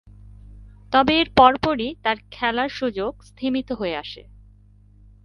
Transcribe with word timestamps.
তবে, 0.93 1.13
এর 1.19 1.29
পরপরই 1.35 1.95
তার 2.03 2.17
খেলার 2.31 2.69
সুযোগ 2.69 3.11
স্তিমিত 3.23 3.71
হয়ে 3.71 3.95
আসে। 3.95 4.23